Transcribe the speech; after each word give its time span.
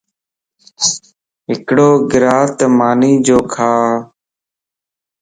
ھڪڙو 1.51 1.89
گراته 2.11 2.65
مانيَ 2.77 3.11
جو 3.25 3.39
کا 3.53 3.63